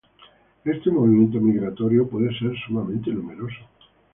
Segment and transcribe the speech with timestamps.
[0.65, 3.59] Este movimiento migratorio puede ser sumamente numeroso.